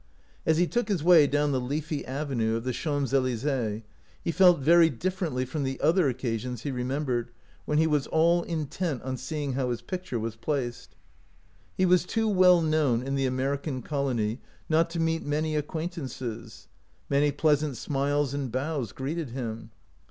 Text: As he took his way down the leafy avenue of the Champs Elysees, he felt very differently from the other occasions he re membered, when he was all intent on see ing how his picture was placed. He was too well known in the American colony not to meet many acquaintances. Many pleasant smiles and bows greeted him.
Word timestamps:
As 0.47 0.57
he 0.57 0.65
took 0.65 0.87
his 0.87 1.03
way 1.03 1.27
down 1.27 1.51
the 1.51 1.59
leafy 1.61 2.03
avenue 2.07 2.55
of 2.55 2.63
the 2.63 2.73
Champs 2.73 3.13
Elysees, 3.13 3.83
he 4.23 4.31
felt 4.31 4.57
very 4.57 4.89
differently 4.89 5.45
from 5.45 5.61
the 5.61 5.79
other 5.79 6.09
occasions 6.09 6.63
he 6.63 6.71
re 6.71 6.83
membered, 6.83 7.29
when 7.65 7.77
he 7.77 7.85
was 7.85 8.07
all 8.07 8.41
intent 8.41 9.03
on 9.03 9.15
see 9.15 9.43
ing 9.43 9.53
how 9.53 9.69
his 9.69 9.83
picture 9.83 10.19
was 10.19 10.35
placed. 10.35 10.95
He 11.77 11.85
was 11.85 12.03
too 12.03 12.27
well 12.27 12.61
known 12.63 13.03
in 13.03 13.13
the 13.13 13.27
American 13.27 13.83
colony 13.83 14.39
not 14.67 14.89
to 14.89 14.99
meet 14.99 15.21
many 15.23 15.55
acquaintances. 15.55 16.67
Many 17.07 17.31
pleasant 17.31 17.77
smiles 17.77 18.33
and 18.33 18.51
bows 18.51 18.93
greeted 18.93 19.29
him. 19.29 19.69